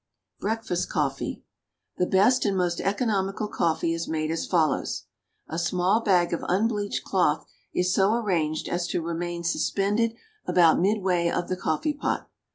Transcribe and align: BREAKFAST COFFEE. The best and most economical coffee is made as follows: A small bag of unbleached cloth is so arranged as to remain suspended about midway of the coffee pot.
BREAKFAST 0.39 0.89
COFFEE. 0.89 1.43
The 1.97 2.07
best 2.07 2.43
and 2.43 2.57
most 2.57 2.79
economical 2.81 3.47
coffee 3.47 3.93
is 3.93 4.07
made 4.07 4.31
as 4.31 4.47
follows: 4.47 5.03
A 5.47 5.59
small 5.59 6.01
bag 6.01 6.33
of 6.33 6.43
unbleached 6.49 7.03
cloth 7.03 7.45
is 7.71 7.93
so 7.93 8.15
arranged 8.15 8.67
as 8.67 8.87
to 8.87 9.01
remain 9.03 9.43
suspended 9.43 10.15
about 10.47 10.79
midway 10.79 11.29
of 11.29 11.49
the 11.49 11.55
coffee 11.55 11.93
pot. 11.93 12.27